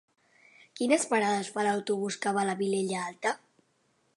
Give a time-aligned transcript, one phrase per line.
[0.79, 3.35] Quines parades fa l'autobús que va a la Vilella Alta?